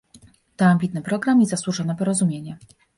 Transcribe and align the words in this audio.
To 0.57 0.65
ambitny 0.65 1.01
program 1.01 1.41
i 1.41 1.45
zasłużone 1.45 1.95
porozumienie 1.95 2.57